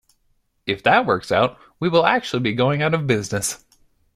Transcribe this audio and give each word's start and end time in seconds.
If 0.65 0.81
that 0.81 1.05
works 1.05 1.31
out, 1.31 1.59
we 1.79 1.87
will 1.87 2.07
actually 2.07 2.39
be 2.41 2.53
going 2.55 2.81
out 2.81 2.95
of 2.95 3.05
business. 3.05 3.63